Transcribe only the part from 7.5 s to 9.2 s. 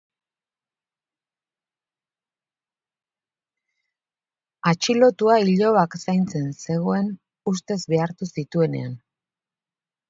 ustez behartu zituenean.